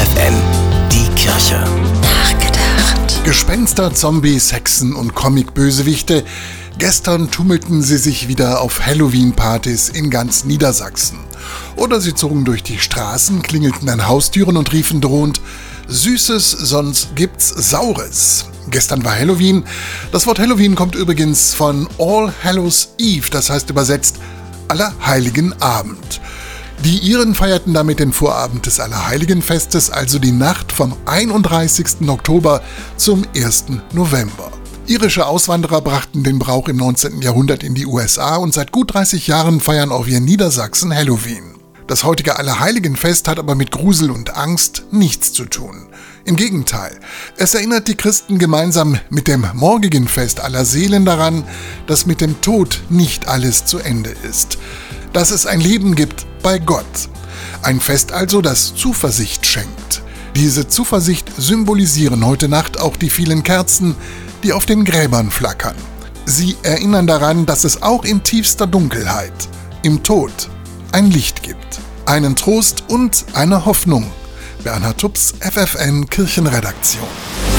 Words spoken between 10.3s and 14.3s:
Niedersachsen. Oder sie zogen durch die Straßen, klingelten an